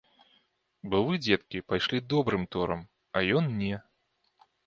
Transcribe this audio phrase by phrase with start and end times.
[0.93, 2.81] Бо вы, дзеткі, пайшлі добрым торам,
[3.19, 3.75] а ён не.